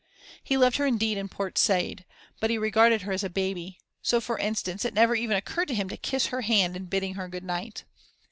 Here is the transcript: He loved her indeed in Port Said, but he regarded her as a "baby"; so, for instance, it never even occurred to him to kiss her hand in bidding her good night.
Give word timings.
He 0.43 0.57
loved 0.57 0.77
her 0.77 0.87
indeed 0.87 1.19
in 1.19 1.29
Port 1.29 1.59
Said, 1.59 2.05
but 2.39 2.49
he 2.49 2.57
regarded 2.57 3.03
her 3.03 3.11
as 3.11 3.23
a 3.23 3.29
"baby"; 3.29 3.77
so, 4.01 4.19
for 4.19 4.39
instance, 4.39 4.83
it 4.83 4.95
never 4.95 5.13
even 5.13 5.37
occurred 5.37 5.67
to 5.67 5.75
him 5.75 5.89
to 5.89 5.95
kiss 5.95 6.25
her 6.33 6.41
hand 6.41 6.75
in 6.75 6.85
bidding 6.85 7.13
her 7.13 7.27
good 7.29 7.43
night. 7.43 7.83